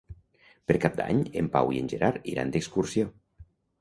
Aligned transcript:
Per 0.69 0.77
Cap 0.85 0.95
d'Any 1.01 1.21
en 1.41 1.49
Pau 1.57 1.71
i 1.75 1.81
en 1.83 1.91
Gerard 1.93 2.25
iran 2.33 2.55
d'excursió. 2.57 3.11